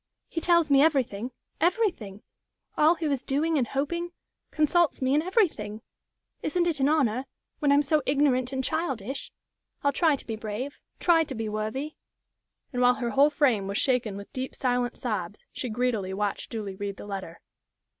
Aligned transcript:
"He 0.27 0.41
tells 0.41 0.71
me 0.71 0.81
everything 0.81 1.29
everything! 1.59 2.23
All 2.75 2.95
he 2.95 3.07
was 3.07 3.23
doing 3.23 3.59
and 3.59 3.67
hoping 3.67 4.09
consults 4.49 4.99
me 4.99 5.13
in 5.13 5.21
everything. 5.21 5.83
Isn't 6.41 6.65
it 6.65 6.79
an 6.79 6.89
honor 6.89 7.25
when 7.59 7.71
I'm 7.71 7.83
so 7.83 8.01
ignorant 8.07 8.51
and 8.51 8.63
childish? 8.63 9.31
I'll 9.83 9.93
try 9.93 10.15
to 10.15 10.25
be 10.25 10.35
brave 10.35 10.79
try 10.99 11.23
to 11.25 11.35
be 11.35 11.47
worthy" 11.47 11.97
And 12.73 12.81
while 12.81 12.95
her 12.95 13.11
whole 13.11 13.29
frame 13.29 13.67
was 13.67 13.77
shaken 13.77 14.17
with 14.17 14.33
deep, 14.33 14.55
silent 14.55 14.97
sobs, 14.97 15.45
she 15.51 15.69
greedily 15.69 16.15
watched 16.15 16.51
Julie 16.51 16.75
read 16.75 16.97
the 16.97 17.05
letter. 17.05 17.39